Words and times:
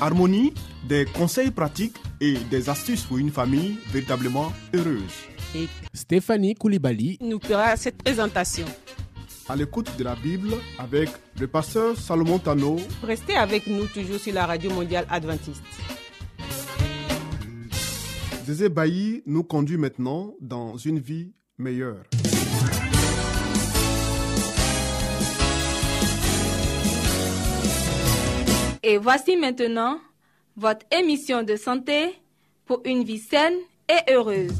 Harmonie, 0.00 0.52
des 0.88 1.04
conseils 1.04 1.50
pratiques 1.50 1.96
et 2.20 2.34
des 2.50 2.68
astuces 2.68 3.02
pour 3.04 3.18
une 3.18 3.30
famille 3.30 3.78
véritablement 3.92 4.52
heureuse. 4.74 5.12
et 5.54 5.68
Stéphanie 5.92 6.54
Koulibaly, 6.54 7.18
nous 7.20 7.38
fera 7.40 7.76
cette 7.76 8.02
présentation. 8.02 8.66
À 9.48 9.56
l'écoute 9.56 9.90
de 9.98 10.04
la 10.04 10.14
Bible 10.16 10.54
avec 10.78 11.10
le 11.38 11.46
pasteur 11.46 11.96
Salomon 11.96 12.38
Tano, 12.38 12.76
Restez 13.02 13.36
avec 13.36 13.66
nous 13.66 13.86
toujours 13.86 14.18
sur 14.18 14.34
la 14.34 14.46
radio 14.46 14.70
mondiale 14.70 15.06
adventiste. 15.10 15.62
Zézé 18.46 18.68
Bailly 18.68 19.22
nous 19.26 19.44
conduit 19.44 19.76
maintenant 19.78 20.34
dans 20.40 20.76
une 20.76 20.98
vie 20.98 21.32
meilleure. 21.56 22.02
Et 28.86 28.98
voici 28.98 29.34
maintenant 29.38 29.98
votre 30.58 30.84
émission 30.90 31.42
de 31.42 31.56
santé 31.56 32.10
pour 32.66 32.82
une 32.84 33.02
vie 33.02 33.16
saine 33.18 33.54
et 33.88 34.12
heureuse. 34.12 34.52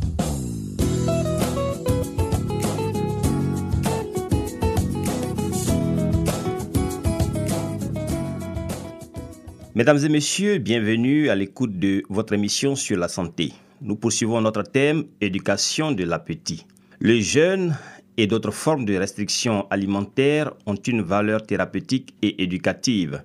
Mesdames 9.74 9.98
et 10.02 10.08
messieurs, 10.08 10.56
bienvenue 10.56 11.28
à 11.28 11.34
l'écoute 11.34 11.78
de 11.78 12.02
votre 12.08 12.32
émission 12.32 12.76
sur 12.76 12.96
la 12.96 13.08
santé. 13.08 13.52
Nous 13.82 13.96
poursuivons 13.96 14.40
notre 14.40 14.62
thème 14.62 15.04
éducation 15.20 15.92
de 15.92 16.04
l'appétit. 16.04 16.64
Le 16.98 17.20
jeûne 17.20 17.76
et 18.16 18.26
d'autres 18.26 18.52
formes 18.52 18.86
de 18.86 18.96
restrictions 18.96 19.66
alimentaires 19.68 20.54
ont 20.64 20.76
une 20.76 21.02
valeur 21.02 21.42
thérapeutique 21.42 22.14
et 22.22 22.42
éducative. 22.42 23.22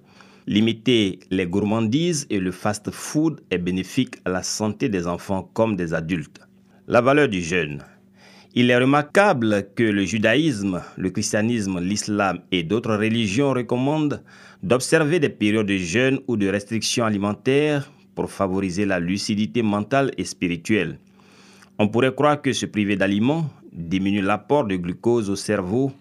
Limiter 0.50 1.19
les 1.30 1.45
gourmandises 1.45 2.25
et 2.31 2.39
le 2.39 2.50
fast-food 2.52 3.39
est 3.52 3.59
bénéfique 3.59 4.16
à 4.25 4.31
la 4.31 4.42
santé 4.42 4.89
des 4.89 5.06
enfants 5.06 5.47
comme 5.53 5.75
des 5.75 5.94
adultes. 5.94 6.41
La 6.88 7.02
valeur 7.02 7.30
du 7.30 7.39
jeûne. 7.39 7.83
Il 8.56 8.72
est 8.72 8.78
remarquable 8.80 9.67
que 9.75 9.83
le 9.83 10.06
judaïsme, 10.06 10.81
le 10.97 11.11
christianisme, 11.11 11.80
l'islam 11.80 12.39
et 12.52 12.64
d'autres 12.64 12.95
religions 12.95 13.52
recommandent 13.53 14.23
d'observer 14.64 15.19
des 15.19 15.30
périodes 15.30 15.67
de 15.67 15.78
jeûne 15.78 16.19
ou 16.28 16.36
de 16.36 16.47
restrictions 16.47 17.06
alimentaires 17.06 17.91
pour 18.16 18.31
favoriser 18.31 18.88
la 18.88 19.00
lucidité 19.00 19.61
mentale 19.61 20.09
et 20.17 20.23
spirituelle. 20.23 20.97
On 21.78 21.89
pourrait 21.89 22.16
croire 22.16 22.41
que 22.41 22.53
se 22.53 22.66
priver 22.66 22.95
d'aliments 22.95 23.47
diminue 23.72 24.23
l'apport 24.23 24.66
de 24.66 24.78
glucose 24.78 25.30
au 25.30 25.36
cerveau 25.36 25.91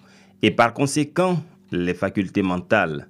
et 0.41 0.51
par 0.51 0.73
conséquent 0.73 1.39
les 1.71 1.93
facultés 1.93 2.41
mentales. 2.41 3.09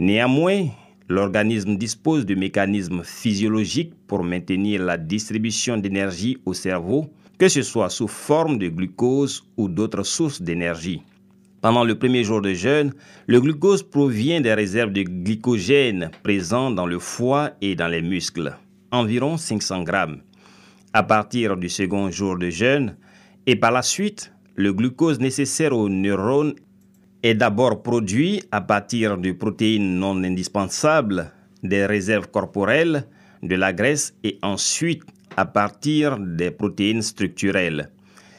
Néanmoins, 0.00 0.68
l'organisme 1.10 1.76
dispose 1.76 2.24
de 2.24 2.34
mécanismes 2.34 3.02
physiologiques 3.04 3.92
pour 4.06 4.24
maintenir 4.24 4.82
la 4.82 4.96
distribution 4.96 5.76
d'énergie 5.76 6.38
au 6.46 6.54
cerveau, 6.54 7.12
que 7.36 7.50
ce 7.50 7.60
soit 7.60 7.90
sous 7.90 8.08
forme 8.08 8.56
de 8.56 8.70
glucose 8.70 9.44
ou 9.58 9.68
d'autres 9.68 10.04
sources 10.04 10.40
d'énergie. 10.40 11.02
Pendant 11.60 11.84
le 11.84 11.98
premier 11.98 12.24
jour 12.24 12.40
de 12.40 12.54
jeûne, 12.54 12.94
le 13.26 13.42
glucose 13.42 13.82
provient 13.82 14.40
des 14.40 14.54
réserves 14.54 14.94
de 14.94 15.02
glycogène 15.02 16.10
présentes 16.22 16.76
dans 16.76 16.86
le 16.86 16.98
foie 16.98 17.50
et 17.60 17.74
dans 17.74 17.88
les 17.88 18.00
muscles, 18.00 18.56
environ 18.92 19.36
500 19.36 19.82
grammes. 19.82 20.22
À 20.94 21.02
partir 21.02 21.58
du 21.58 21.68
second 21.68 22.10
jour 22.10 22.38
de 22.38 22.48
jeûne, 22.48 22.96
et 23.46 23.54
par 23.54 23.70
la 23.70 23.82
suite, 23.82 24.32
le 24.54 24.72
glucose 24.72 25.20
nécessaire 25.20 25.76
aux 25.76 25.90
neurones 25.90 26.54
est 27.22 27.34
d'abord 27.34 27.82
produit 27.82 28.42
à 28.50 28.60
partir 28.60 29.18
de 29.18 29.32
protéines 29.32 29.98
non 29.98 30.22
indispensables, 30.22 31.30
des 31.62 31.86
réserves 31.86 32.28
corporelles, 32.30 33.06
de 33.42 33.56
la 33.56 33.72
graisse 33.72 34.14
et 34.24 34.38
ensuite 34.42 35.02
à 35.36 35.44
partir 35.44 36.18
des 36.18 36.50
protéines 36.50 37.02
structurelles. 37.02 37.90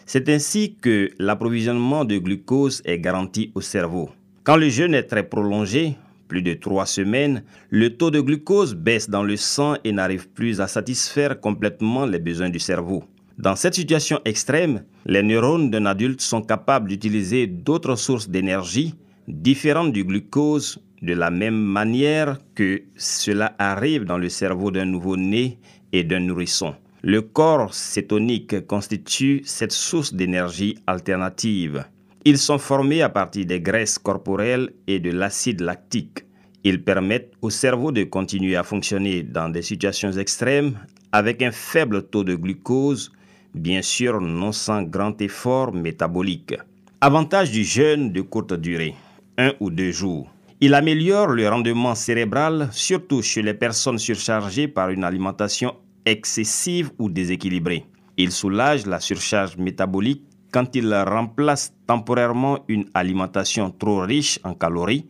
C'est 0.06 0.30
ainsi 0.30 0.76
que 0.76 1.10
l'approvisionnement 1.20 2.06
de 2.06 2.18
glucose 2.18 2.82
est 2.86 3.00
garanti 3.00 3.52
au 3.56 3.62
cerveau. 3.62 4.10
Quand 4.44 4.58
le 4.58 4.70
jeûne 4.70 4.96
est 4.96 5.04
très 5.04 5.24
prolongé, 5.24 5.96
plus 6.28 6.42
de 6.42 6.54
trois 6.54 6.86
semaines, 6.86 7.44
le 7.70 7.96
taux 7.96 8.10
de 8.10 8.20
glucose 8.20 8.74
baisse 8.74 9.10
dans 9.10 9.24
le 9.24 9.38
sang 9.38 9.76
et 9.84 9.92
n'arrive 9.92 10.30
plus 10.30 10.62
à 10.62 10.68
satisfaire 10.68 11.40
complètement 11.40 12.06
les 12.06 12.20
besoins 12.20 12.50
du 12.50 12.60
cerveau. 12.60 13.04
Dans 13.42 13.56
cette 13.56 13.74
situation 13.74 14.20
extrême, 14.24 14.84
les 15.08 15.24
neurones 15.24 15.72
d'un 15.72 15.88
adulte 15.88 16.22
sont 16.22 16.44
capables 16.44 16.88
d'utiliser 16.88 17.48
d'autres 17.48 17.96
sources 17.96 18.30
d'énergie 18.30 18.94
différentes 19.28 19.92
du 19.92 20.04
glucose 20.04 20.78
de 21.02 21.16
la 21.16 21.32
même 21.32 21.58
manière 21.58 22.38
que 22.54 22.84
cela 22.96 23.56
arrive 23.58 24.06
dans 24.06 24.20
le 24.20 24.30
cerveau 24.30 24.70
d'un 24.70 24.86
nouveau-né 24.86 25.58
et 25.92 26.04
d'un 26.04 26.20
nourrisson. 26.20 26.76
Le 27.02 27.24
corps 27.24 27.74
cétonique 27.74 28.68
constitue 28.68 29.42
cette 29.44 29.72
source 29.72 30.14
d'énergie 30.14 30.78
alternative. 30.86 31.86
Ils 32.26 32.38
sont 32.38 32.60
formés 32.60 33.02
à 33.02 33.10
partir 33.10 33.48
des 33.48 33.60
graisses 33.60 33.98
corporelles 33.98 34.70
et 34.86 35.00
de 35.00 35.10
l'acide 35.10 35.62
lactique. 35.62 36.26
Ils 36.64 36.84
permettent 36.84 37.34
au 37.42 37.50
cerveau 37.50 37.92
de 37.92 38.04
continuer 38.04 38.56
à 38.56 38.62
fonctionner 38.62 39.24
dans 39.24 39.50
des 39.50 39.64
situations 39.64 40.12
extrêmes 40.12 40.78
avec 41.12 41.42
un 41.42 41.52
faible 41.52 42.04
taux 42.04 42.24
de 42.24 42.36
glucose, 42.36 43.12
bien 43.54 43.82
sûr 43.82 44.22
non 44.22 44.52
sans 44.52 44.84
grand 44.84 45.20
effort 45.22 45.74
métabolique. 45.74 46.56
Avantage 47.00 47.52
du 47.52 47.64
jeûne 47.64 48.12
de 48.12 48.22
courte 48.22 48.54
durée, 48.54 48.96
un 49.38 49.54
ou 49.60 49.70
deux 49.70 49.92
jours. 49.92 50.30
Il 50.60 50.74
améliore 50.74 51.28
le 51.28 51.50
rendement 51.50 51.96
cérébral, 51.96 52.70
surtout 52.72 53.22
chez 53.22 53.42
les 53.42 53.56
personnes 53.56 53.98
surchargées 53.98 54.68
par 54.68 54.90
une 54.90 55.04
alimentation 55.04 55.76
excessive 56.06 56.92
ou 57.00 57.10
déséquilibrée. 57.10 57.86
Il 58.18 58.32
soulage 58.32 58.86
la 58.86 59.00
surcharge 59.00 59.58
métabolique 59.58 60.24
quand 60.52 60.76
il 60.76 60.94
remplace 60.94 61.74
temporairement 61.88 62.60
une 62.68 62.86
alimentation 62.94 63.72
trop 63.72 64.02
riche 64.02 64.40
en 64.44 64.54
calories, 64.54 65.08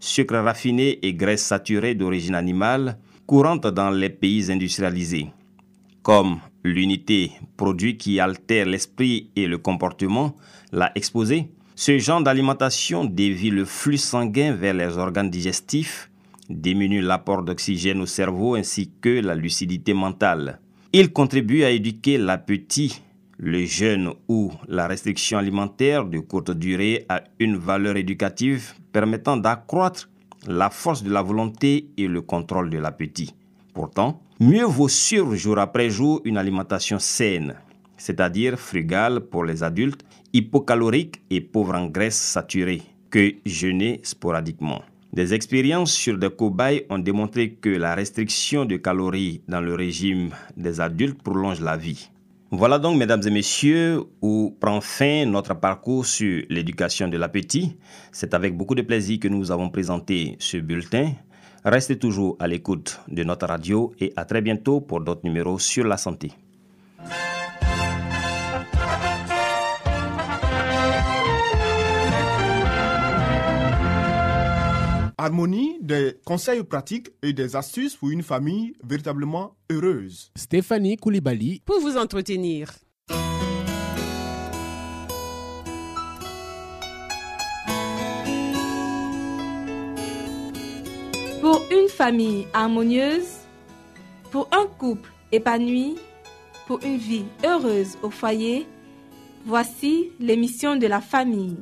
sucres 0.00 0.42
raffinés 0.42 0.98
et 1.06 1.14
graisses 1.14 1.44
saturées 1.44 1.94
d'origine 1.94 2.34
animale 2.34 2.98
courantes 3.26 3.66
dans 3.66 3.90
les 3.90 4.08
pays 4.10 4.50
industrialisés 4.50 5.28
comme 6.08 6.38
l'unité 6.64 7.32
produit 7.56 7.96
qui 7.96 8.20
altère 8.20 8.66
l'esprit 8.66 9.30
et 9.36 9.46
le 9.46 9.58
comportement, 9.58 10.36
l'a 10.72 10.92
exposé, 10.94 11.50
ce 11.74 11.96
genre 11.98 12.22
d'alimentation 12.22 13.04
dévie 13.04 13.50
le 13.50 13.64
flux 13.64 13.98
sanguin 13.98 14.52
vers 14.52 14.74
les 14.74 14.98
organes 14.98 15.30
digestifs, 15.30 16.10
diminue 16.50 17.00
l'apport 17.00 17.42
d'oxygène 17.42 18.00
au 18.00 18.06
cerveau 18.06 18.54
ainsi 18.54 18.90
que 19.00 19.20
la 19.20 19.34
lucidité 19.34 19.94
mentale. 19.94 20.60
Il 20.92 21.12
contribue 21.12 21.64
à 21.64 21.70
éduquer 21.70 22.18
l'appétit. 22.18 23.02
Le 23.36 23.64
jeûne 23.64 24.10
ou 24.26 24.50
la 24.66 24.88
restriction 24.88 25.38
alimentaire 25.38 26.04
de 26.04 26.18
courte 26.18 26.50
durée 26.50 27.06
a 27.08 27.22
une 27.38 27.56
valeur 27.56 27.96
éducative 27.96 28.72
permettant 28.90 29.36
d'accroître 29.36 30.08
la 30.48 30.70
force 30.70 31.04
de 31.04 31.10
la 31.12 31.22
volonté 31.22 31.90
et 31.96 32.08
le 32.08 32.22
contrôle 32.22 32.70
de 32.70 32.78
l'appétit. 32.78 33.34
Pourtant, 33.78 34.20
mieux 34.40 34.64
vaut 34.64 34.88
suivre 34.88 35.36
jour 35.36 35.56
après 35.56 35.88
jour 35.88 36.20
une 36.24 36.36
alimentation 36.36 36.98
saine, 36.98 37.54
c'est-à-dire 37.96 38.58
frugale 38.58 39.20
pour 39.20 39.44
les 39.44 39.62
adultes, 39.62 40.04
hypocalorique 40.32 41.22
et 41.30 41.40
pauvre 41.40 41.76
en 41.76 41.86
graisses 41.86 42.18
saturées, 42.18 42.82
que 43.08 43.34
jeûner 43.46 44.00
sporadiquement. 44.02 44.82
Des 45.12 45.32
expériences 45.32 45.92
sur 45.92 46.18
des 46.18 46.28
cobayes 46.28 46.86
ont 46.90 46.98
démontré 46.98 47.52
que 47.52 47.68
la 47.68 47.94
restriction 47.94 48.64
de 48.64 48.78
calories 48.78 49.42
dans 49.46 49.60
le 49.60 49.76
régime 49.76 50.30
des 50.56 50.80
adultes 50.80 51.22
prolonge 51.22 51.60
la 51.60 51.76
vie. 51.76 52.10
Voilà 52.50 52.80
donc, 52.80 52.98
mesdames 52.98 53.22
et 53.26 53.30
messieurs, 53.30 54.02
où 54.20 54.56
prend 54.58 54.80
fin 54.80 55.24
notre 55.24 55.54
parcours 55.54 56.04
sur 56.04 56.42
l'éducation 56.48 57.06
de 57.06 57.16
l'appétit. 57.16 57.76
C'est 58.10 58.34
avec 58.34 58.56
beaucoup 58.56 58.74
de 58.74 58.82
plaisir 58.82 59.20
que 59.20 59.28
nous 59.28 59.52
avons 59.52 59.70
présenté 59.70 60.34
ce 60.40 60.56
bulletin. 60.56 61.12
Restez 61.64 61.98
toujours 61.98 62.36
à 62.38 62.46
l'écoute 62.46 63.00
de 63.08 63.24
notre 63.24 63.46
radio 63.46 63.92
et 63.98 64.12
à 64.16 64.24
très 64.24 64.40
bientôt 64.40 64.80
pour 64.80 65.00
d'autres 65.00 65.24
numéros 65.24 65.58
sur 65.58 65.84
la 65.84 65.96
santé. 65.96 66.32
Harmonie, 75.20 75.78
des 75.82 76.14
conseils 76.24 76.62
pratiques 76.62 77.10
et 77.22 77.32
des 77.32 77.56
astuces 77.56 77.96
pour 77.96 78.10
une 78.10 78.22
famille 78.22 78.74
véritablement 78.84 79.56
heureuse. 79.68 80.30
Stéphanie 80.36 80.96
Koulibaly 80.96 81.60
Pour 81.66 81.80
vous 81.80 81.96
entretenir. 81.96 82.70
Pour 91.50 91.62
une 91.70 91.88
famille 91.88 92.46
harmonieuse, 92.52 93.38
pour 94.30 94.50
un 94.52 94.66
couple 94.66 95.10
épanoui, 95.32 95.96
pour 96.66 96.78
une 96.84 96.98
vie 96.98 97.24
heureuse 97.42 97.96
au 98.02 98.10
foyer, 98.10 98.66
voici 99.46 100.12
l'émission 100.20 100.76
de 100.76 100.86
la 100.86 101.00
famille. 101.00 101.56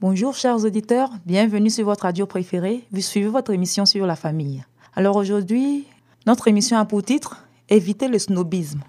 Bonjour 0.00 0.34
chers 0.34 0.64
auditeurs, 0.64 1.10
bienvenue 1.26 1.68
sur 1.68 1.84
votre 1.84 2.04
radio 2.04 2.24
préférée. 2.24 2.86
Vous 2.90 3.02
suivez 3.02 3.28
votre 3.28 3.52
émission 3.52 3.84
sur 3.84 4.06
la 4.06 4.16
famille. 4.16 4.64
Alors 4.96 5.16
aujourd'hui, 5.16 5.84
notre 6.26 6.48
émission 6.48 6.78
a 6.78 6.86
pour 6.86 7.02
titre 7.02 7.46
Éviter 7.68 8.08
le 8.08 8.18
snobisme. 8.18 8.80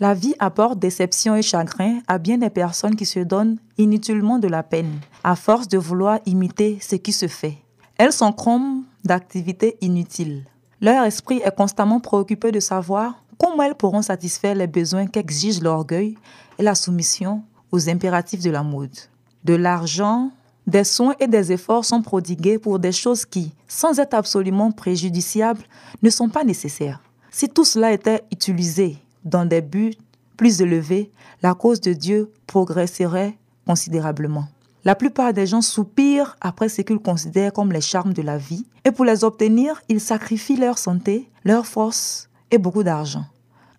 La 0.00 0.14
vie 0.14 0.34
apporte 0.38 0.78
déception 0.78 1.36
et 1.36 1.42
chagrin 1.42 2.00
à 2.08 2.16
bien 2.16 2.38
des 2.38 2.48
personnes 2.48 2.96
qui 2.96 3.04
se 3.04 3.20
donnent 3.20 3.58
inutilement 3.76 4.38
de 4.38 4.48
la 4.48 4.62
peine, 4.62 4.98
à 5.22 5.36
force 5.36 5.68
de 5.68 5.76
vouloir 5.76 6.20
imiter 6.24 6.78
ce 6.80 6.96
qui 6.96 7.12
se 7.12 7.28
fait. 7.28 7.58
Elles 7.98 8.14
s'encombrent 8.14 8.82
d'activités 9.04 9.76
inutiles. 9.82 10.46
Leur 10.80 11.04
esprit 11.04 11.42
est 11.44 11.54
constamment 11.54 12.00
préoccupé 12.00 12.50
de 12.50 12.60
savoir 12.60 13.22
comment 13.36 13.62
elles 13.62 13.74
pourront 13.74 14.00
satisfaire 14.00 14.54
les 14.54 14.66
besoins 14.66 15.06
qu'exige 15.06 15.60
l'orgueil 15.60 16.16
et 16.58 16.62
la 16.62 16.74
soumission 16.74 17.42
aux 17.70 17.90
impératifs 17.90 18.42
de 18.42 18.50
la 18.50 18.62
mode. 18.62 18.96
De 19.44 19.52
l'argent, 19.52 20.30
des 20.66 20.84
soins 20.84 21.14
et 21.20 21.26
des 21.26 21.52
efforts 21.52 21.84
sont 21.84 22.00
prodigués 22.00 22.58
pour 22.58 22.78
des 22.78 22.92
choses 22.92 23.26
qui, 23.26 23.52
sans 23.68 23.98
être 23.98 24.14
absolument 24.14 24.72
préjudiciables, 24.72 25.62
ne 26.02 26.08
sont 26.08 26.30
pas 26.30 26.44
nécessaires. 26.44 27.02
Si 27.30 27.50
tout 27.50 27.66
cela 27.66 27.92
était 27.92 28.22
utilisé 28.32 28.96
dans 29.24 29.44
des 29.44 29.60
buts 29.60 29.94
plus 30.36 30.62
élevés, 30.62 31.10
la 31.42 31.54
cause 31.54 31.80
de 31.80 31.92
Dieu 31.92 32.32
progresserait 32.46 33.36
considérablement. 33.66 34.48
La 34.84 34.94
plupart 34.94 35.34
des 35.34 35.46
gens 35.46 35.60
soupirent 35.60 36.36
après 36.40 36.70
ce 36.70 36.80
qu'ils 36.80 36.98
considèrent 36.98 37.52
comme 37.52 37.72
les 37.72 37.82
charmes 37.82 38.14
de 38.14 38.22
la 38.22 38.38
vie, 38.38 38.64
et 38.84 38.90
pour 38.90 39.04
les 39.04 39.24
obtenir, 39.24 39.82
ils 39.88 40.00
sacrifient 40.00 40.56
leur 40.56 40.78
santé, 40.78 41.30
leur 41.44 41.66
force 41.66 42.30
et 42.50 42.56
beaucoup 42.56 42.82
d'argent. 42.82 43.26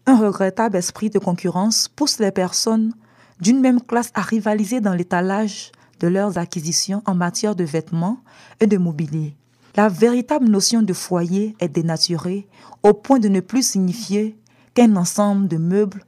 Un 0.06 0.18
regrettable 0.18 0.78
esprit 0.78 1.10
de 1.10 1.18
concurrence 1.20 1.88
pousse 1.88 2.20
les 2.20 2.32
personnes 2.32 2.94
d'une 3.40 3.60
même 3.60 3.82
classe 3.82 4.12
à 4.14 4.22
rivaliser 4.22 4.82
dans 4.82 4.94
l'étalage 4.94 5.72
de 6.00 6.08
leurs 6.08 6.38
acquisitions 6.38 7.02
en 7.06 7.16
matière 7.16 7.56
de 7.56 7.64
vêtements 7.64 8.20
et 8.60 8.68
de 8.68 8.78
mobilier. 8.78 9.36
La 9.76 9.88
véritable 9.88 10.50
notion 10.50 10.82
de 10.82 10.94
foyer 10.94 11.56
est 11.60 11.70
dénaturée 11.70 12.48
au 12.84 12.94
point 12.94 13.20
de 13.20 13.30
ne 13.30 13.40
plus 13.40 13.66
signifier 13.66 14.36
qu'un 14.74 14.96
ensemble 14.96 15.48
de 15.48 15.58
meubles 15.58 16.04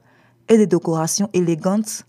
et 0.48 0.58
de 0.58 0.64
décorations 0.64 1.30
élégantes 1.32 2.04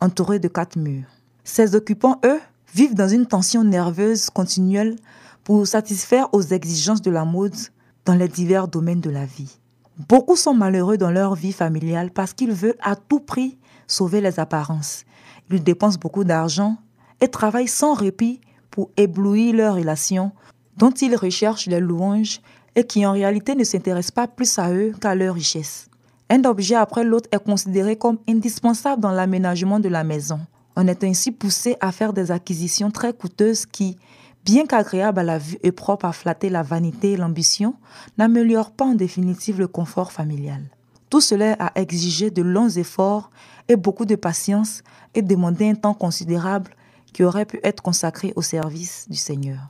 entourées 0.00 0.38
de 0.38 0.48
quatre 0.48 0.76
murs. 0.76 1.06
Ces 1.44 1.74
occupants, 1.74 2.20
eux, 2.24 2.40
vivent 2.74 2.94
dans 2.94 3.08
une 3.08 3.26
tension 3.26 3.64
nerveuse 3.64 4.30
continuelle 4.30 4.96
pour 5.44 5.66
satisfaire 5.66 6.28
aux 6.32 6.42
exigences 6.42 7.02
de 7.02 7.10
la 7.10 7.24
mode 7.24 7.54
dans 8.04 8.14
les 8.14 8.28
divers 8.28 8.68
domaines 8.68 9.00
de 9.00 9.10
la 9.10 9.24
vie. 9.24 9.58
Beaucoup 10.08 10.36
sont 10.36 10.54
malheureux 10.54 10.96
dans 10.96 11.10
leur 11.10 11.34
vie 11.34 11.52
familiale 11.52 12.10
parce 12.10 12.32
qu'ils 12.32 12.52
veulent 12.52 12.74
à 12.82 12.96
tout 12.96 13.20
prix 13.20 13.58
sauver 13.86 14.20
les 14.20 14.40
apparences. 14.40 15.04
Ils 15.50 15.62
dépensent 15.62 15.98
beaucoup 15.98 16.24
d'argent 16.24 16.76
et 17.20 17.28
travaillent 17.28 17.68
sans 17.68 17.94
répit 17.94 18.40
pour 18.70 18.90
éblouir 18.96 19.54
leurs 19.54 19.76
relations 19.76 20.32
dont 20.76 20.90
ils 20.90 21.14
recherchent 21.14 21.66
les 21.66 21.78
louanges 21.78 22.40
et 22.74 22.84
qui 22.84 23.06
en 23.06 23.12
réalité 23.12 23.54
ne 23.54 23.62
s'intéressent 23.62 24.10
pas 24.10 24.26
plus 24.26 24.58
à 24.58 24.72
eux 24.72 24.92
qu'à 25.00 25.14
leur 25.14 25.34
richesse. 25.34 25.88
Un 26.30 26.44
objet 26.44 26.74
après 26.74 27.04
l'autre 27.04 27.28
est 27.32 27.44
considéré 27.44 27.96
comme 27.96 28.18
indispensable 28.28 29.02
dans 29.02 29.10
l'aménagement 29.10 29.78
de 29.78 29.88
la 29.88 30.04
maison. 30.04 30.40
On 30.76 30.88
est 30.88 31.04
ainsi 31.04 31.30
poussé 31.30 31.76
à 31.80 31.92
faire 31.92 32.12
des 32.12 32.30
acquisitions 32.30 32.90
très 32.90 33.12
coûteuses 33.12 33.66
qui, 33.66 33.98
bien 34.44 34.66
qu'agréables 34.66 35.20
à 35.20 35.22
la 35.22 35.38
vue 35.38 35.58
et 35.62 35.70
propres 35.70 36.06
à 36.06 36.12
flatter 36.12 36.48
la 36.48 36.62
vanité 36.62 37.12
et 37.12 37.16
l'ambition, 37.16 37.74
n'améliorent 38.18 38.72
pas 38.72 38.86
en 38.86 38.94
définitive 38.94 39.58
le 39.58 39.68
confort 39.68 40.12
familial. 40.12 40.62
Tout 41.10 41.20
cela 41.20 41.52
a 41.58 41.78
exigé 41.78 42.30
de 42.30 42.42
longs 42.42 42.70
efforts 42.70 43.30
et 43.68 43.76
beaucoup 43.76 44.04
de 44.04 44.16
patience 44.16 44.82
et 45.14 45.22
demandé 45.22 45.68
un 45.68 45.74
temps 45.74 45.94
considérable 45.94 46.70
qui 47.12 47.22
aurait 47.22 47.44
pu 47.44 47.60
être 47.62 47.82
consacré 47.82 48.32
au 48.34 48.42
service 48.42 49.06
du 49.08 49.16
Seigneur. 49.16 49.60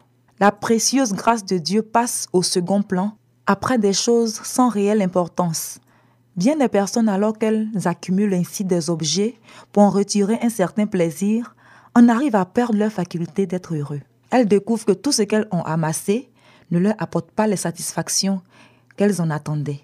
La 0.40 0.50
précieuse 0.50 1.12
grâce 1.12 1.44
de 1.44 1.58
Dieu 1.58 1.82
passe 1.82 2.26
au 2.32 2.42
second 2.42 2.82
plan 2.82 3.12
après 3.46 3.78
des 3.78 3.92
choses 3.92 4.40
sans 4.42 4.68
réelle 4.68 5.02
importance. 5.02 5.80
Bien 6.36 6.56
des 6.56 6.68
personnes, 6.68 7.08
alors 7.08 7.38
qu'elles 7.38 7.68
accumulent 7.84 8.34
ainsi 8.34 8.64
des 8.64 8.90
objets 8.90 9.36
pour 9.70 9.84
en 9.84 9.90
retirer 9.90 10.38
un 10.42 10.48
certain 10.48 10.86
plaisir, 10.86 11.54
en 11.94 12.08
arrivent 12.08 12.34
à 12.34 12.44
perdre 12.44 12.78
leur 12.78 12.90
faculté 12.90 13.46
d'être 13.46 13.74
heureux. 13.76 14.00
Elles 14.30 14.48
découvrent 14.48 14.84
que 14.84 14.92
tout 14.92 15.12
ce 15.12 15.22
qu'elles 15.22 15.46
ont 15.52 15.62
amassé 15.62 16.28
ne 16.72 16.80
leur 16.80 16.94
apporte 16.98 17.30
pas 17.30 17.46
les 17.46 17.56
satisfactions 17.56 18.42
qu'elles 18.96 19.20
en 19.20 19.30
attendaient. 19.30 19.82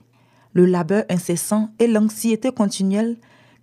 Le 0.53 0.67
labeur 0.67 1.05
incessant 1.09 1.71
et 1.79 1.87
l'anxiété 1.87 2.51
continuelle 2.51 3.17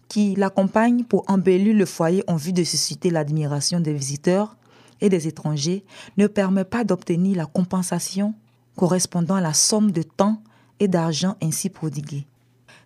qui 0.08 0.36
l'accompagnent 0.36 1.04
pour 1.04 1.26
embellir 1.28 1.76
le 1.76 1.86
foyer 1.86 2.24
en 2.28 2.38
vue 2.38 2.54
de 2.54 2.64
susciter 2.64 3.10
l'admiration 3.10 3.82
des 3.82 3.92
visiteurs 3.92 4.56
et 5.02 5.10
des 5.10 5.28
étrangers 5.28 5.84
ne 6.16 6.28
permet 6.28 6.64
pas 6.64 6.86
d'obtenir 6.86 7.36
la 7.36 7.46
compensation 7.46 8.34
correspondant 8.78 9.36
à 9.36 9.42
la 9.42 9.54
somme 9.54 9.92
de 9.92 10.04
temps 10.04 10.42
et 10.80 10.88
d'argent 10.88 11.36
ainsi 11.42 11.70
prodiguée. 11.70 12.26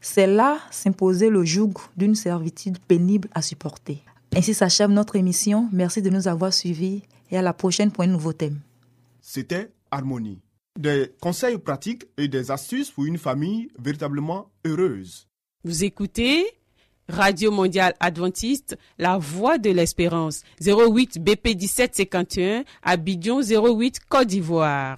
C'est 0.01 0.25
là 0.25 0.57
s'imposer 0.71 1.29
le 1.29 1.45
joug 1.45 1.73
d'une 1.95 2.15
servitude 2.15 2.79
pénible 2.79 3.29
à 3.35 3.43
supporter. 3.43 4.03
Ainsi 4.35 4.55
s'achève 4.55 4.89
notre 4.89 5.15
émission. 5.15 5.69
Merci 5.71 6.01
de 6.01 6.09
nous 6.09 6.27
avoir 6.27 6.51
suivis 6.51 7.03
et 7.29 7.37
à 7.37 7.43
la 7.43 7.53
prochaine 7.53 7.91
pour 7.91 8.03
un 8.03 8.07
nouveau 8.07 8.33
thème. 8.33 8.59
C'était 9.21 9.71
Harmonie. 9.91 10.41
Des 10.79 11.11
conseils 11.21 11.59
pratiques 11.59 12.05
et 12.17 12.27
des 12.27 12.49
astuces 12.49 12.89
pour 12.89 13.05
une 13.05 13.19
famille 13.19 13.69
véritablement 13.77 14.49
heureuse. 14.65 15.27
Vous 15.63 15.83
écoutez 15.83 16.45
Radio 17.07 17.51
Mondiale 17.51 17.93
Adventiste, 17.99 18.77
La 18.97 19.17
Voix 19.17 19.57
de 19.57 19.69
l'Espérance, 19.69 20.43
08 20.65 21.19
BP 21.21 21.57
1751, 21.59 22.63
Abidjan 22.81 23.41
08 23.41 23.99
Côte 24.09 24.27
d'Ivoire. 24.27 24.97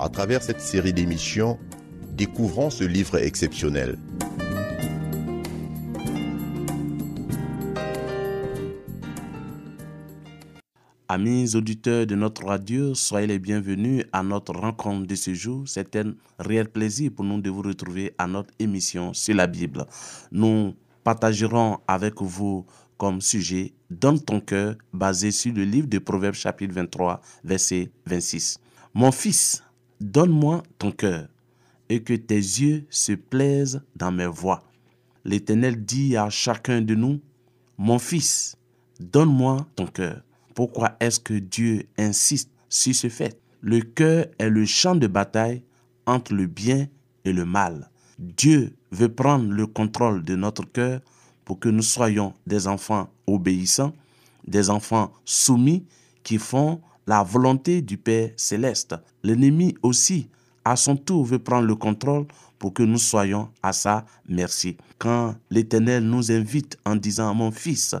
À 0.00 0.08
travers 0.08 0.42
cette 0.44 0.60
série 0.60 0.92
d'émissions, 0.92 1.58
découvrons 2.16 2.70
ce 2.70 2.84
livre 2.84 3.18
exceptionnel. 3.18 3.98
Amis 11.08 11.56
auditeurs 11.56 12.06
de 12.06 12.14
notre 12.14 12.44
radio, 12.44 12.94
soyez 12.94 13.26
les 13.26 13.40
bienvenus 13.40 14.04
à 14.12 14.22
notre 14.22 14.52
rencontre 14.52 15.08
de 15.08 15.14
ce 15.16 15.34
jour. 15.34 15.64
C'est 15.66 15.96
un 15.96 16.14
réel 16.38 16.68
plaisir 16.68 17.10
pour 17.16 17.24
nous 17.24 17.40
de 17.40 17.50
vous 17.50 17.62
retrouver 17.62 18.14
à 18.18 18.28
notre 18.28 18.54
émission 18.60 19.12
sur 19.14 19.34
la 19.34 19.48
Bible. 19.48 19.84
Nous 20.30 20.76
partagerons 21.02 21.78
avec 21.88 22.22
vous 22.22 22.66
comme 22.98 23.20
sujet 23.20 23.72
Donne 23.90 24.20
ton 24.20 24.40
cœur, 24.40 24.76
basé 24.92 25.32
sur 25.32 25.52
le 25.54 25.64
livre 25.64 25.88
de 25.88 25.98
Proverbes 25.98 26.34
chapitre 26.34 26.74
23, 26.74 27.20
verset 27.42 27.90
26. 28.06 28.60
Mon 28.92 29.10
fils, 29.10 29.62
donne-moi 30.00 30.62
ton 30.78 30.92
cœur, 30.92 31.28
et 31.88 32.02
que 32.02 32.14
tes 32.14 32.34
yeux 32.34 32.86
se 32.90 33.12
plaisent 33.12 33.82
dans 33.96 34.12
mes 34.12 34.26
voies. 34.26 34.62
L'Éternel 35.24 35.84
dit 35.84 36.16
à 36.16 36.30
chacun 36.30 36.82
de 36.82 36.94
nous, 36.94 37.20
Mon 37.76 37.98
fils, 37.98 38.56
donne-moi 39.00 39.66
ton 39.76 39.86
cœur 39.86 40.22
pourquoi 40.58 40.96
est-ce 40.98 41.20
que 41.20 41.34
Dieu 41.34 41.84
insiste 41.96 42.50
sur 42.68 42.92
ce 42.92 43.08
fait? 43.08 43.40
Le 43.60 43.78
cœur 43.78 44.26
est 44.40 44.50
le 44.50 44.66
champ 44.66 44.96
de 44.96 45.06
bataille 45.06 45.62
entre 46.04 46.34
le 46.34 46.48
bien 46.48 46.88
et 47.24 47.32
le 47.32 47.44
mal. 47.44 47.92
Dieu 48.18 48.74
veut 48.90 49.08
prendre 49.08 49.52
le 49.52 49.68
contrôle 49.68 50.24
de 50.24 50.34
notre 50.34 50.64
cœur 50.64 51.00
pour 51.44 51.60
que 51.60 51.68
nous 51.68 51.82
soyons 51.82 52.34
des 52.48 52.66
enfants 52.66 53.08
obéissants, 53.28 53.94
des 54.48 54.68
enfants 54.68 55.12
soumis 55.24 55.86
qui 56.24 56.38
font 56.38 56.80
la 57.08 57.22
volonté 57.22 57.80
du 57.80 57.96
Père 57.96 58.32
céleste. 58.36 58.94
L'ennemi 59.22 59.74
aussi, 59.82 60.28
à 60.62 60.76
son 60.76 60.94
tour, 60.94 61.24
veut 61.24 61.38
prendre 61.38 61.66
le 61.66 61.74
contrôle 61.74 62.26
pour 62.58 62.74
que 62.74 62.82
nous 62.82 62.98
soyons 62.98 63.48
à 63.62 63.72
sa 63.72 64.04
merci. 64.28 64.76
Quand 64.98 65.34
l'Éternel 65.50 66.04
nous 66.04 66.30
invite 66.30 66.76
en 66.84 66.96
disant, 66.96 67.34
mon 67.34 67.50
fils, 67.50 67.94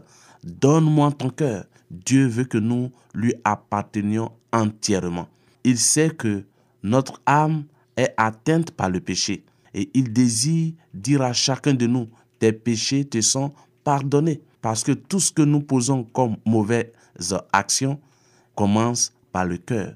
donne-moi 0.44 1.10
ton 1.12 1.30
cœur, 1.30 1.64
Dieu 1.90 2.26
veut 2.26 2.44
que 2.44 2.58
nous 2.58 2.90
lui 3.14 3.32
appartenions 3.44 4.30
entièrement. 4.52 5.26
Il 5.64 5.78
sait 5.78 6.10
que 6.10 6.44
notre 6.82 7.22
âme 7.24 7.64
est 7.96 8.12
atteinte 8.18 8.72
par 8.72 8.90
le 8.90 9.00
péché 9.00 9.42
et 9.72 9.88
il 9.94 10.12
désire 10.12 10.74
dire 10.92 11.22
à 11.22 11.32
chacun 11.32 11.72
de 11.72 11.86
nous, 11.86 12.08
tes 12.38 12.52
péchés 12.52 13.06
te 13.06 13.22
sont 13.22 13.54
pardonnés. 13.84 14.42
Parce 14.60 14.84
que 14.84 14.92
tout 14.92 15.20
ce 15.20 15.32
que 15.32 15.40
nous 15.42 15.60
posons 15.60 16.04
comme 16.04 16.36
mauvaises 16.44 16.92
actions 17.54 17.98
commence 18.58 19.12
par 19.30 19.46
le 19.46 19.56
cœur. 19.56 19.94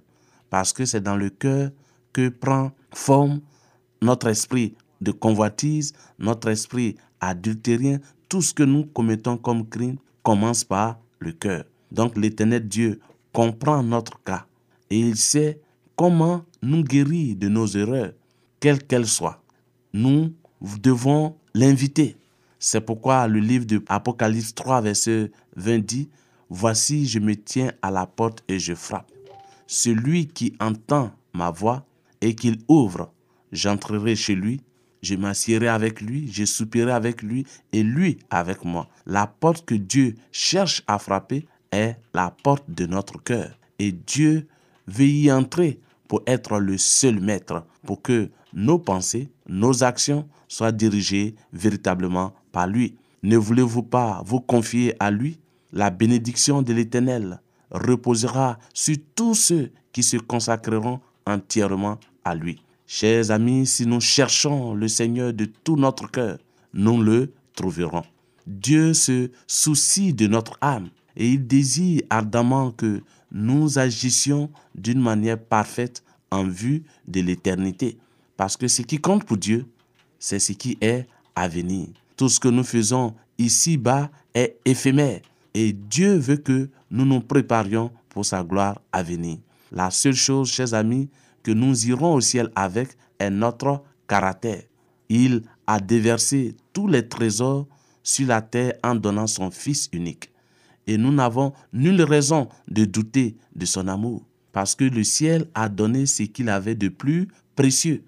Parce 0.49 0.73
que 0.73 0.85
c'est 0.85 1.01
dans 1.01 1.17
le 1.17 1.31
cœur 1.31 1.73
que 2.13 2.29
prend 2.29 2.71
forme 2.95 3.41
notre 4.01 4.29
esprit 4.29 4.77
de 5.01 5.11
convoitise, 5.11 5.93
notre 6.21 6.49
esprit 6.49 6.95
adultérien. 7.21 7.99
Tout 8.29 8.41
ce 8.41 8.55
que 8.55 8.63
nous 8.63 8.85
commettons 8.85 9.37
comme 9.37 9.69
crime 9.69 9.97
commence 10.23 10.63
par 10.63 11.01
le 11.19 11.33
cœur. 11.33 11.65
Donc 11.91 12.17
l'éternel 12.17 12.69
Dieu 12.69 13.01
comprend 13.33 13.83
notre 13.83 14.23
cas 14.23 14.47
et 14.91 15.01
il 15.01 15.17
sait 15.17 15.59
comment 15.97 16.45
nous 16.63 16.85
guérir 16.85 17.35
de 17.35 17.49
nos 17.49 17.67
erreurs, 17.67 18.13
quelles 18.61 18.85
qu'elles 18.85 19.09
soient. 19.09 19.43
Nous 19.93 20.33
devons 20.81 21.35
l'inviter. 21.53 22.17
C'est 22.61 22.81
pourquoi 22.81 23.27
le 23.27 23.41
livre 23.41 23.67
de 23.67 23.83
Apocalypse 23.89 24.55
3, 24.55 24.83
verset 24.83 25.33
20 25.57 25.79
dit, 25.79 26.09
Voici, 26.55 27.07
je 27.07 27.19
me 27.19 27.35
tiens 27.35 27.73
à 27.81 27.91
la 27.91 28.05
porte 28.05 28.45
et 28.47 28.59
je 28.59 28.75
frappe. 28.75 29.11
Celui 29.67 30.27
qui 30.27 30.55
entend 30.61 31.11
ma 31.33 31.51
voix 31.51 31.87
et 32.21 32.35
qu'il 32.35 32.59
ouvre, 32.69 33.11
j'entrerai 33.53 34.15
chez 34.15 34.35
lui, 34.35 34.61
je 35.01 35.15
m'assierai 35.15 35.69
avec 35.69 36.03
lui, 36.03 36.31
je 36.31 36.45
soupirai 36.45 36.93
avec 36.93 37.23
lui 37.23 37.47
et 37.73 37.83
lui 37.83 38.19
avec 38.29 38.67
moi. 38.67 38.87
La 39.07 39.27
porte 39.27 39.65
que 39.65 39.75
Dieu 39.75 40.15
cherche 40.31 40.83
à 40.87 40.99
frapper 40.99 41.47
est 41.71 41.97
la 42.13 42.31
porte 42.31 42.65
de 42.69 42.85
notre 42.85 43.17
cœur. 43.23 43.59
Et 43.79 43.91
Dieu 43.91 44.47
veut 44.87 45.07
y 45.07 45.33
entrer 45.33 45.81
pour 46.07 46.21
être 46.27 46.59
le 46.59 46.77
seul 46.77 47.19
maître, 47.19 47.65
pour 47.87 48.03
que 48.03 48.29
nos 48.53 48.79
pensées, 48.79 49.31
nos 49.49 49.85
actions 49.85 50.29
soient 50.49 50.71
dirigées 50.71 51.35
véritablement 51.55 52.35
par 52.53 52.67
lui. 52.67 52.95
Ne 53.23 53.39
voulez-vous 53.39 53.85
pas 53.85 54.23
vous 54.27 54.41
confier 54.41 54.95
à 55.01 55.11
lui? 55.11 55.39
La 55.73 55.89
bénédiction 55.89 56.61
de 56.61 56.75
l'Éternel 56.75 57.41
reposera 57.71 58.59
sur 58.75 58.97
tous 59.15 59.35
ceux 59.35 59.71
qui 59.93 60.03
se 60.03 60.19
consacreront 60.19 61.01
entièrement 61.27 61.99
à 62.25 62.35
lui. 62.35 62.63
Chers 62.87 63.31
amis, 63.31 63.67
si 63.67 63.87
nous 63.87 64.01
cherchons 64.01 64.75
le 64.75 64.87
Seigneur 64.87 65.33
de 65.33 65.47
tout 65.47 65.77
notre 65.77 66.11
cœur, 66.11 66.39
nous 66.75 67.03
le 67.03 67.33
trouverons. 67.55 68.05
Dieu 68.47 68.93
se 68.93 69.31
soucie 69.47 70.13
de 70.13 70.27
notre 70.27 70.59
âme 70.61 70.91
et 71.17 71.31
il 71.31 71.47
désire 71.47 72.03
ardemment 72.11 72.71
que 72.71 73.03
nous 73.31 73.79
agissions 73.79 74.51
d'une 74.75 75.01
manière 75.01 75.39
parfaite 75.39 76.05
en 76.31 76.45
vue 76.45 76.83
de 77.09 77.21
l'éternité. 77.21 77.97
Parce 78.37 78.59
que 78.59 78.69
ce 78.69 78.83
qui 78.83 78.99
compte 78.99 79.25
pour 79.25 79.39
Dieu, 79.39 79.65
c'est 80.19 80.39
ce 80.39 80.53
qui 80.53 80.77
est 80.83 81.07
à 81.35 81.49
venir. 81.49 81.89
Tout 82.17 82.29
ce 82.29 82.41
que 82.41 82.49
nous 82.49 82.65
faisons 82.65 83.15
ici-bas 83.39 84.11
est 84.35 84.59
éphémère 84.67 85.21
et 85.55 85.73
Dieu 85.73 86.17
veut 86.17 86.37
que 86.37 86.71
nous 86.91 87.05
nous 87.05 87.21
préparions 87.21 87.91
pour 88.09 88.25
sa 88.25 88.43
gloire 88.43 88.81
à 88.93 89.03
venir. 89.03 89.39
La 89.71 89.91
seule 89.91 90.15
chose, 90.15 90.51
chers 90.51 90.75
amis, 90.75 91.09
que 91.43 91.51
nous 91.51 91.87
irons 91.87 92.15
au 92.15 92.21
ciel 92.21 92.51
avec 92.55 92.91
est 93.19 93.31
notre 93.31 93.83
caractère. 94.07 94.63
Il 95.09 95.43
a 95.67 95.81
déversé 95.81 96.57
tous 96.73 96.87
les 96.87 97.09
trésors 97.09 97.67
sur 98.03 98.27
la 98.27 98.43
terre 98.43 98.75
en 98.83 98.95
donnant 98.95 99.27
son 99.27 99.51
Fils 99.51 99.89
unique. 99.93 100.31
Et 100.87 100.99
nous 100.99 101.13
n'avons 101.13 101.53
nulle 101.73 102.03
raison 102.03 102.49
de 102.69 102.85
douter 102.85 103.37
de 103.55 103.65
son 103.65 103.89
amour, 103.89 104.27
parce 104.53 104.75
que 104.75 104.85
le 104.85 105.05
ciel 105.05 105.47
a 105.55 105.69
donné 105.69 106.07
ce 106.07 106.25
qu'il 106.25 106.49
avait 106.49 106.75
de 106.75 106.89
plus 106.89 107.29
précieux, 107.55 108.05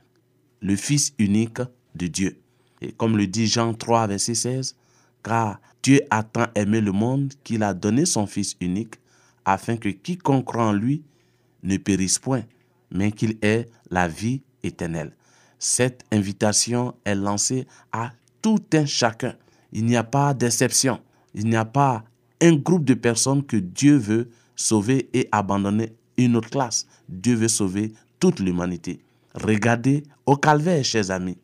le 0.61 0.77
Fils 0.77 1.15
unique 1.19 1.61
de 1.95 2.07
Dieu. 2.07 2.41
Et 2.81 2.93
comme 2.93 3.17
le 3.17 3.27
dit 3.27 3.47
Jean 3.47 3.75
3, 3.75 4.09
verset 4.09 4.35
16, 4.35 4.75
car 5.23 5.61
Dieu 5.85 6.01
a 6.09 6.23
tant 6.23 6.47
aimé 6.55 6.81
le 6.81 6.93
monde 6.93 7.35
qu'il 7.45 7.63
a 7.63 7.75
donné 7.75 8.07
son 8.07 8.27
Fils 8.27 8.57
unique, 8.59 8.95
afin 9.45 9.77
que 9.77 9.91
quiconque 9.91 10.47
croit 10.47 10.69
en 10.69 10.73
lui 10.73 11.03
ne 11.63 11.77
périsse 11.77 12.19
point, 12.19 12.45
mais 12.91 13.13
qu'il 13.13 13.37
ait 13.43 13.69
la 13.91 14.09
vie 14.09 14.41
éternelle. 14.63 15.13
Cette 15.59 16.03
invitation 16.11 16.95
est 17.05 17.15
lancée 17.15 17.67
à 17.93 18.13
tout 18.41 18.65
un 18.73 18.87
chacun. 18.87 19.35
Il 19.73 19.85
n'y 19.85 19.97
a 19.97 20.05
pas 20.05 20.33
d'exception. 20.33 21.01
Il 21.35 21.51
n'y 21.51 21.57
a 21.57 21.67
pas 21.67 22.03
un 22.41 22.55
groupe 22.55 22.87
de 22.87 22.95
personnes 22.95 23.45
que 23.45 23.59
Dieu 23.59 23.97
veut 23.97 24.31
sauver 24.57 25.11
et 25.13 25.29
abandonner 25.33 25.93
une 26.17 26.37
autre 26.37 26.49
classe. 26.49 26.87
Dieu 27.11 27.35
veut 27.35 27.49
sauver 27.49 27.93
toute 28.21 28.41
l'humanité. 28.41 29.01
Regardez 29.35 30.03
au 30.25 30.37
calvaire, 30.37 30.83
chers 30.83 31.11
amis. 31.11 31.37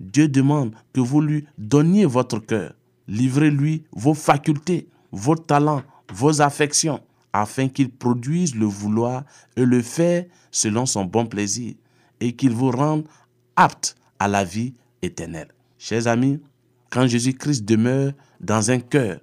Dieu 0.00 0.26
demande 0.26 0.74
que 0.92 1.00
vous 1.00 1.20
lui 1.20 1.44
donniez 1.56 2.04
votre 2.04 2.40
cœur. 2.40 2.74
Livrez-lui 3.08 3.84
vos 3.92 4.14
facultés, 4.14 4.88
vos 5.12 5.36
talents, 5.36 5.82
vos 6.12 6.40
affections, 6.40 7.00
afin 7.32 7.68
qu'il 7.68 7.90
produise 7.90 8.54
le 8.54 8.66
vouloir 8.66 9.24
et 9.56 9.64
le 9.64 9.82
faire 9.82 10.24
selon 10.50 10.86
son 10.86 11.04
bon 11.04 11.26
plaisir, 11.26 11.74
et 12.20 12.32
qu'il 12.32 12.52
vous 12.52 12.70
rende 12.70 13.06
apte 13.56 13.96
à 14.18 14.28
la 14.28 14.44
vie 14.44 14.74
éternelle. 15.02 15.48
Chers 15.78 16.06
amis, 16.06 16.40
quand 16.90 17.06
Jésus-Christ 17.06 17.64
demeure 17.64 18.12
dans 18.40 18.70
un 18.70 18.80
cœur, 18.80 19.20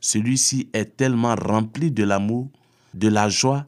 celui-ci 0.00 0.68
est 0.72 0.96
tellement 0.96 1.34
rempli 1.34 1.90
de 1.90 2.04
l'amour, 2.04 2.48
de 2.94 3.08
la 3.08 3.28
joie, 3.28 3.66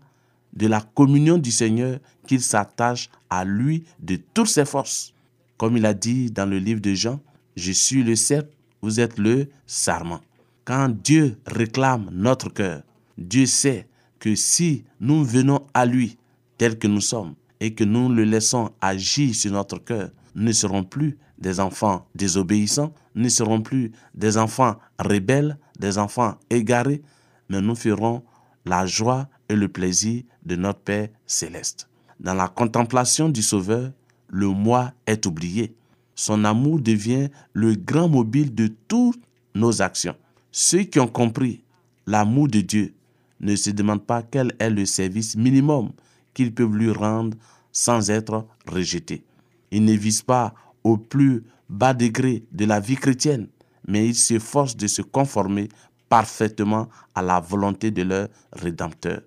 de 0.52 0.66
la 0.66 0.80
communion 0.80 1.38
du 1.38 1.50
Seigneur 1.50 1.98
qu'il 2.26 2.40
s'attache 2.40 3.10
à 3.30 3.44
lui 3.44 3.84
de 4.00 4.16
toutes 4.34 4.48
ses 4.48 4.64
forces. 4.64 5.12
Comme 5.56 5.76
il 5.76 5.86
a 5.86 5.94
dit 5.94 6.30
dans 6.30 6.46
le 6.46 6.58
livre 6.58 6.80
de 6.80 6.94
Jean, 6.94 7.20
je 7.56 7.72
suis 7.72 8.04
le 8.04 8.14
cerf, 8.14 8.44
vous 8.82 9.00
êtes 9.00 9.18
le 9.18 9.48
sarment. 9.66 10.20
Quand 10.64 10.88
Dieu 10.88 11.38
réclame 11.46 12.10
notre 12.12 12.50
cœur, 12.50 12.82
Dieu 13.16 13.46
sait 13.46 13.88
que 14.18 14.34
si 14.34 14.84
nous 15.00 15.24
venons 15.24 15.66
à 15.74 15.86
lui 15.86 16.18
tel 16.58 16.78
que 16.78 16.86
nous 16.86 17.00
sommes 17.00 17.34
et 17.60 17.74
que 17.74 17.84
nous 17.84 18.08
le 18.08 18.24
laissons 18.24 18.70
agir 18.80 19.34
sur 19.34 19.52
notre 19.52 19.78
cœur, 19.78 20.10
nous 20.34 20.44
ne 20.44 20.52
serons 20.52 20.84
plus 20.84 21.18
des 21.38 21.60
enfants 21.60 22.06
désobéissants, 22.14 22.92
nous 23.14 23.24
ne 23.24 23.28
serons 23.28 23.62
plus 23.62 23.92
des 24.14 24.36
enfants 24.36 24.76
rebelles, 24.98 25.56
des 25.78 25.98
enfants 25.98 26.36
égarés, 26.50 27.02
mais 27.48 27.60
nous 27.60 27.74
ferons 27.74 28.22
la 28.64 28.86
joie 28.86 29.28
et 29.48 29.56
le 29.56 29.68
plaisir 29.68 30.22
de 30.44 30.56
notre 30.56 30.80
Père 30.80 31.08
céleste. 31.26 31.88
Dans 32.20 32.34
la 32.34 32.48
contemplation 32.48 33.28
du 33.28 33.42
Sauveur, 33.42 33.92
le 34.28 34.48
moi 34.48 34.92
est 35.06 35.24
oublié. 35.26 35.74
Son 36.18 36.42
amour 36.44 36.80
devient 36.80 37.28
le 37.52 37.76
grand 37.76 38.08
mobile 38.08 38.52
de 38.52 38.66
toutes 38.88 39.22
nos 39.54 39.82
actions. 39.82 40.16
Ceux 40.50 40.82
qui 40.82 40.98
ont 40.98 41.06
compris 41.06 41.62
l'amour 42.08 42.48
de 42.48 42.60
Dieu 42.60 42.92
ne 43.38 43.54
se 43.54 43.70
demandent 43.70 44.04
pas 44.04 44.24
quel 44.24 44.52
est 44.58 44.68
le 44.68 44.84
service 44.84 45.36
minimum 45.36 45.92
qu'ils 46.34 46.52
peuvent 46.52 46.74
lui 46.74 46.90
rendre 46.90 47.36
sans 47.70 48.10
être 48.10 48.44
rejetés. 48.66 49.22
Ils 49.70 49.84
ne 49.84 49.92
visent 49.92 50.22
pas 50.22 50.54
au 50.82 50.96
plus 50.96 51.44
bas 51.68 51.94
degré 51.94 52.42
de 52.50 52.64
la 52.64 52.80
vie 52.80 52.96
chrétienne, 52.96 53.46
mais 53.86 54.08
ils 54.08 54.16
s'efforcent 54.16 54.76
de 54.76 54.88
se 54.88 55.02
conformer 55.02 55.68
parfaitement 56.08 56.88
à 57.14 57.22
la 57.22 57.38
volonté 57.38 57.92
de 57.92 58.02
leur 58.02 58.26
Rédempteur. 58.52 59.20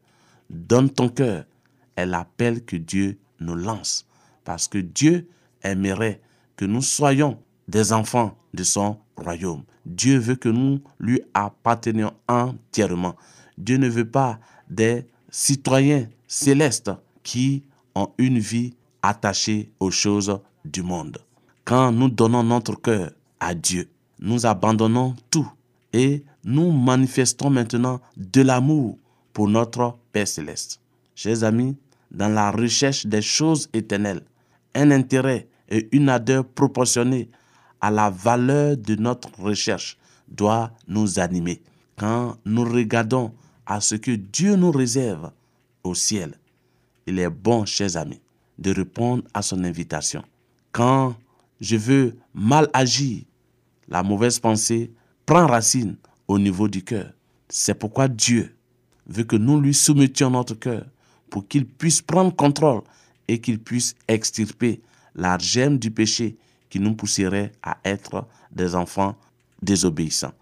Donne 0.50 0.90
ton 0.90 1.08
cœur 1.08 1.46
est 1.96 2.06
l'appel 2.06 2.66
que 2.66 2.76
Dieu 2.76 3.18
nous 3.40 3.56
lance, 3.56 4.06
parce 4.44 4.68
que 4.68 4.80
Dieu 4.80 5.30
aimerait 5.64 6.20
que 6.62 6.66
nous 6.68 6.84
soyons 6.84 7.40
des 7.68 7.92
enfants 7.92 8.38
de 8.54 8.64
son 8.64 9.00
royaume. 9.18 9.64
Dieu 9.84 10.20
veut 10.20 10.36
que 10.36 10.48
nous 10.48 10.80
lui 11.00 11.20
appartenions 11.34 12.14
entièrement. 12.28 13.16
Dieu 13.58 13.78
ne 13.78 13.90
veut 13.90 14.08
pas 14.08 14.40
des 14.70 15.08
citoyens 15.32 16.08
célestes 16.28 16.92
qui 17.24 17.64
ont 17.96 18.10
une 18.20 18.38
vie 18.38 18.76
attachée 19.02 19.72
aux 19.80 19.90
choses 19.90 20.40
du 20.64 20.84
monde. 20.84 21.18
Quand 21.66 21.92
nous 21.92 22.10
donnons 22.10 22.44
notre 22.44 22.80
cœur 22.80 23.10
à 23.40 23.56
Dieu, 23.56 23.90
nous 24.20 24.46
abandonnons 24.46 25.16
tout 25.32 25.52
et 25.94 26.24
nous 26.44 26.72
manifestons 26.72 27.50
maintenant 27.50 28.02
de 28.18 28.42
l'amour 28.44 29.00
pour 29.34 29.48
notre 29.48 29.98
Père 30.12 30.28
céleste. 30.28 30.80
Chers 31.16 31.44
amis, 31.44 31.76
dans 32.12 32.30
la 32.30 32.52
recherche 32.52 33.08
des 33.08 33.24
choses 33.24 33.68
éternelles, 33.74 34.22
un 34.76 34.92
intérêt 34.92 35.48
et 35.72 35.88
une 35.96 36.10
ardeur 36.10 36.46
proportionnée 36.46 37.30
à 37.80 37.90
la 37.90 38.12
valeur 38.12 38.78
de 38.78 38.96
notre 38.96 39.30
recherche 39.40 39.98
doit 40.28 40.72
nous 40.88 41.18
animer. 41.18 41.62
Quand 41.98 42.38
nous 42.46 42.64
regardons 42.64 43.34
à 43.66 43.82
ce 43.82 43.96
que 43.96 44.12
Dieu 44.12 44.56
nous 44.56 44.72
réserve 44.72 45.32
au 45.84 45.96
ciel, 45.96 46.36
il 47.08 47.18
est 47.18 47.30
bon, 47.30 47.66
chers 47.66 47.98
amis, 47.98 48.22
de 48.60 48.72
répondre 48.72 49.24
à 49.34 49.42
son 49.42 49.64
invitation. 49.64 50.24
Quand 50.72 51.16
je 51.60 51.78
veux 51.78 52.16
mal 52.34 52.70
agir, 52.74 53.24
la 53.88 54.04
mauvaise 54.04 54.40
pensée 54.40 54.92
prend 55.26 55.48
racine 55.48 55.96
au 56.28 56.38
niveau 56.38 56.68
du 56.68 56.84
cœur. 56.84 57.12
C'est 57.50 57.76
pourquoi 57.76 58.08
Dieu 58.08 58.56
veut 59.08 59.24
que 59.24 59.36
nous 59.36 59.60
lui 59.60 59.74
soumettions 59.74 60.30
notre 60.30 60.56
cœur 60.56 60.86
pour 61.30 61.48
qu'il 61.48 61.66
puisse 61.66 62.02
prendre 62.02 62.36
contrôle 62.36 62.82
et 63.28 63.40
qu'il 63.40 63.60
puisse 63.60 63.96
extirper 64.08 64.82
la 65.16 65.38
du 65.38 65.92
péché 65.92 66.38
qui 66.70 66.80
nous 66.80 66.96
pousserait 66.96 67.52
à 67.62 67.78
être 67.84 68.26
des 68.52 68.76
enfants 68.76 69.16
désobéissants. 69.62 70.34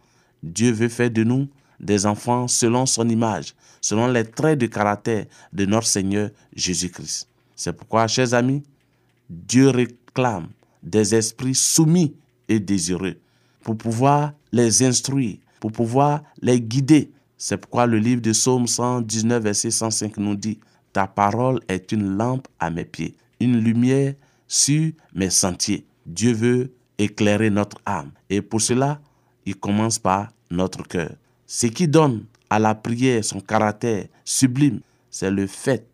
Dieu 0.43 0.71
veut 0.71 0.89
faire 0.89 1.11
de 1.11 1.23
nous 1.23 1.47
des 1.79 2.05
enfants 2.05 2.47
selon 2.47 2.85
son 2.85 3.07
image, 3.09 3.55
selon 3.81 4.07
les 4.07 4.25
traits 4.25 4.59
de 4.59 4.67
caractère 4.67 5.25
de 5.53 5.65
notre 5.65 5.87
Seigneur 5.87 6.29
Jésus-Christ. 6.55 7.27
C'est 7.55 7.73
pourquoi, 7.73 8.07
chers 8.07 8.33
amis, 8.33 8.63
Dieu 9.29 9.69
réclame 9.69 10.47
des 10.83 11.15
esprits 11.15 11.55
soumis 11.55 12.15
et 12.47 12.59
désireux 12.59 13.15
pour 13.61 13.77
pouvoir 13.77 14.33
les 14.51 14.83
instruire, 14.83 15.37
pour 15.59 15.71
pouvoir 15.71 16.23
les 16.41 16.61
guider. 16.61 17.11
C'est 17.37 17.57
pourquoi 17.57 17.85
le 17.85 17.97
livre 17.97 18.21
de 18.21 18.31
Psaume 18.31 18.67
119, 18.67 19.43
verset 19.43 19.71
105 19.71 20.17
nous 20.17 20.35
dit, 20.35 20.59
Ta 20.93 21.07
parole 21.07 21.59
est 21.67 21.91
une 21.91 22.17
lampe 22.17 22.47
à 22.59 22.69
mes 22.69 22.85
pieds, 22.85 23.15
une 23.39 23.59
lumière 23.59 24.13
sur 24.49 24.91
mes 25.13 25.29
sentiers. 25.29 25.85
Dieu 26.05 26.33
veut 26.33 26.73
éclairer 26.97 27.49
notre 27.49 27.77
âme. 27.85 28.11
Et 28.29 28.41
pour 28.41 28.59
cela, 28.59 28.99
il 29.45 29.55
commence 29.55 29.97
par 29.97 30.33
notre 30.51 30.83
cœur. 30.83 31.11
Ce 31.47 31.67
qui 31.67 31.87
donne 31.87 32.25
à 32.49 32.59
la 32.59 32.75
prière 32.75 33.23
son 33.23 33.39
caractère 33.39 34.05
sublime, 34.25 34.81
c'est 35.09 35.31
le 35.31 35.47
fait 35.47 35.87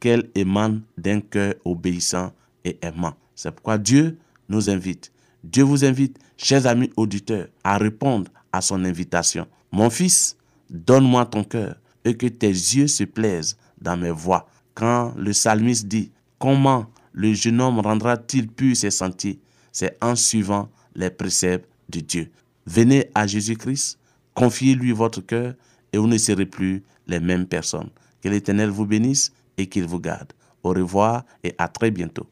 qu'elle 0.00 0.28
émane 0.34 0.82
d'un 0.96 1.20
cœur 1.20 1.54
obéissant 1.64 2.32
et 2.64 2.76
aimant. 2.82 3.14
C'est 3.34 3.52
pourquoi 3.52 3.78
Dieu 3.78 4.18
nous 4.48 4.68
invite. 4.70 5.12
Dieu 5.44 5.62
vous 5.62 5.84
invite, 5.84 6.18
chers 6.36 6.66
amis 6.66 6.90
auditeurs, 6.96 7.48
à 7.62 7.78
répondre 7.78 8.30
à 8.52 8.60
son 8.60 8.84
invitation. 8.84 9.46
Mon 9.70 9.90
fils, 9.90 10.36
donne-moi 10.70 11.26
ton 11.26 11.44
cœur 11.44 11.76
et 12.04 12.16
que 12.16 12.26
tes 12.26 12.48
yeux 12.48 12.88
se 12.88 13.04
plaisent 13.04 13.56
dans 13.80 13.96
mes 13.96 14.10
voies. 14.10 14.48
Quand 14.74 15.14
le 15.16 15.32
psalmiste 15.32 15.86
dit, 15.86 16.10
comment 16.38 16.86
le 17.12 17.32
jeune 17.32 17.60
homme 17.60 17.80
rendra-t-il 17.80 18.48
pur 18.48 18.76
ses 18.76 18.90
sentiers? 18.90 19.40
C'est 19.72 19.96
en 20.00 20.16
suivant 20.16 20.68
les 20.94 21.10
préceptes 21.10 21.68
de 21.88 22.00
Dieu. 22.00 22.30
Venez 22.66 23.10
à 23.14 23.26
Jésus-Christ, 23.26 23.98
confiez-lui 24.34 24.92
votre 24.92 25.20
cœur 25.20 25.54
et 25.92 25.98
vous 25.98 26.06
ne 26.06 26.18
serez 26.18 26.46
plus 26.46 26.82
les 27.06 27.20
mêmes 27.20 27.46
personnes. 27.46 27.90
Que 28.22 28.28
l'Éternel 28.28 28.70
vous 28.70 28.86
bénisse 28.86 29.32
et 29.56 29.66
qu'il 29.66 29.84
vous 29.84 30.00
garde. 30.00 30.32
Au 30.62 30.70
revoir 30.70 31.24
et 31.44 31.54
à 31.58 31.68
très 31.68 31.90
bientôt. 31.90 32.26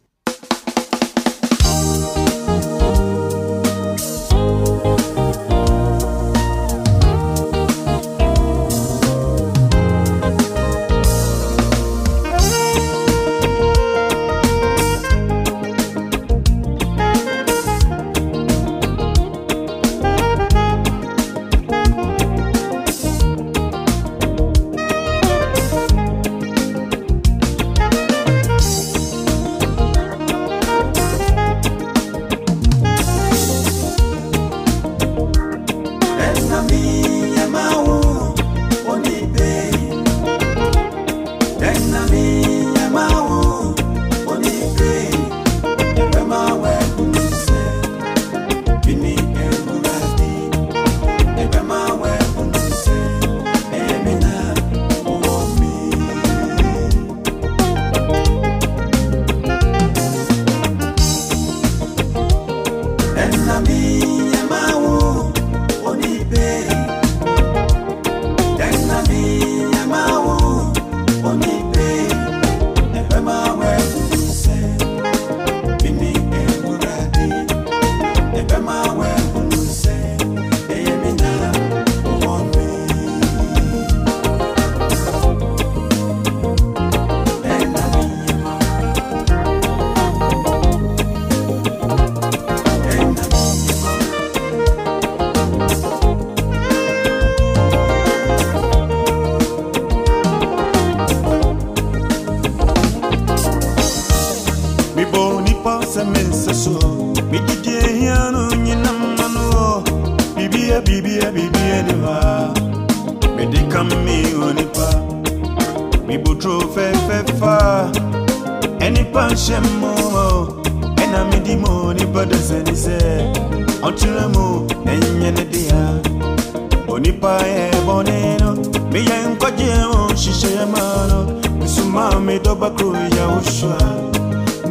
mami 131.96 132.34
dɔbako 132.44 132.86
yahusua 133.16 133.78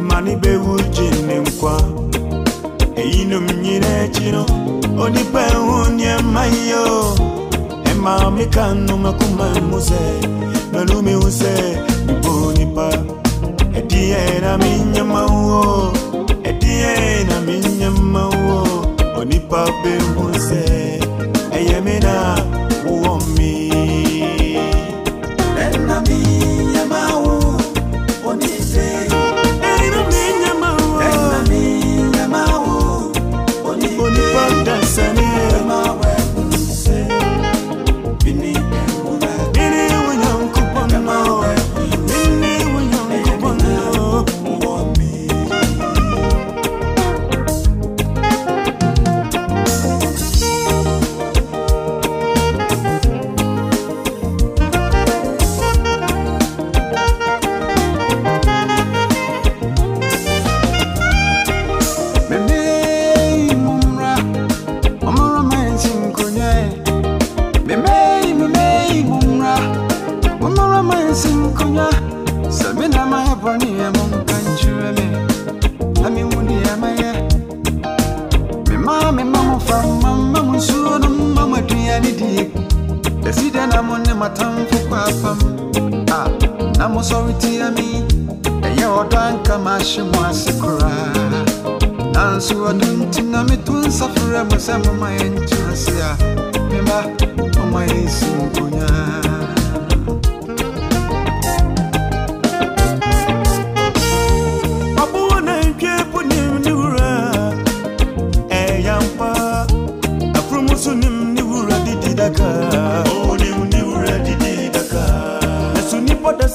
mani 0.08 0.32
bewu 0.42 0.74
jini 0.94 1.34
nkwa 1.44 1.74
eyinum 3.00 3.46
nyina 3.62 3.88
ekyino 4.04 4.42
onipa 5.02 5.40
ehu 5.52 5.74
nneɛma 5.92 6.42
yio 6.56 6.86
emaami 7.90 8.44
ka 8.54 8.64
nnum 8.74 9.02
akoma 9.10 9.46
mu 9.70 9.78
sɛ 9.88 10.02
nanumi 10.72 11.12
hu 11.20 11.28
sɛ 11.40 11.52
mpo 12.14 12.32
nipa 12.58 12.86
e 12.94 13.80
ɛdiɛ 13.80 14.20
na 14.44 14.50
menyama 14.62 15.20
wo 15.46 15.60
ɛdiɛ 16.48 16.90
e 17.10 17.24
na 17.28 17.36
menyama 17.46 18.22
wo 18.44 18.56
onipa 19.20 19.60
behu 19.82 20.24
sɛ 20.48 20.95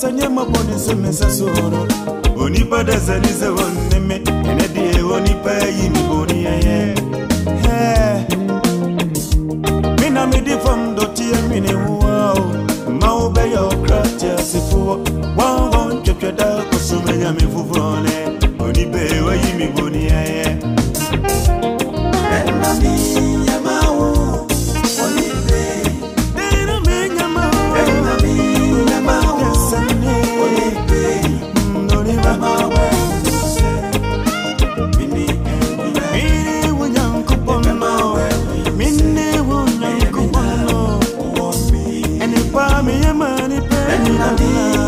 sanye 0.01 0.27
mobonisi 0.27 0.95
misasoro 0.95 1.87
onipa 2.43 2.83
desalize 2.83 3.47
woneme 3.47 4.15
enedie 4.49 5.01
onipa 5.15 5.51
yimibonieye 5.77 6.95
mina 9.99 10.27
midi 10.27 10.51
fam 10.63 10.95
dotie 10.95 11.35
nwini 11.47 11.73
wuwao 11.73 12.45
ma 12.99 13.13
wo 13.13 13.29
bɛyɛ 13.35 13.59
ɔkra 13.71 14.01
te 14.19 14.27
asefoɔ 14.39 14.93
wɔnwɔn 15.37 15.91
twɛtwɛda 16.03 16.47
kɔsoma 16.69 17.11
nyame 17.19 17.45
foforɔ 17.53 17.89
ne 18.05 18.15
onipa 18.63 19.01
wayi 19.25 19.49
mibonieyɛ 19.59 20.43
ɛnami 22.35 23.40
money, 43.37 43.59
baby. 43.59 44.80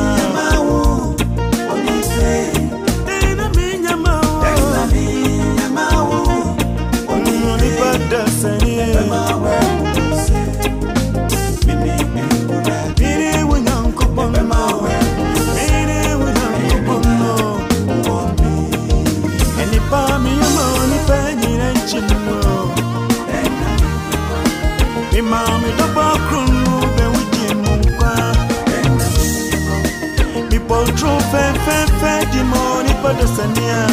Tanzania. 33.44 33.88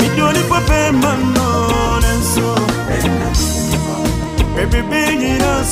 Milioni 0.00 0.38
kwa 0.38 0.60
pema 0.60 1.16
mnonenso 1.16 2.58
bebibingina 4.56 5.64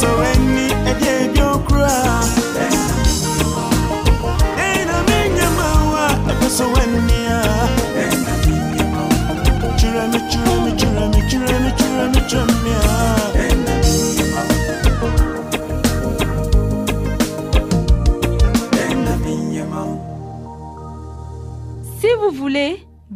baby. 12.32 12.61